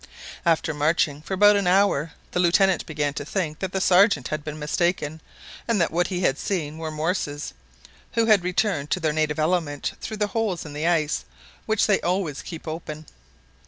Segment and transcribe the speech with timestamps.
[0.47, 4.43] After marching for about an hour, the Lieutenant began to think that the Sergeant had
[4.43, 5.21] been mistaken,
[5.67, 7.53] and that what he had seen were morses,
[8.13, 11.23] who had returned to their native element through the holes in the ice
[11.67, 13.05] which they always keep open.